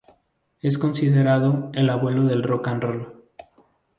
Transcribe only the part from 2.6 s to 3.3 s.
and Roll".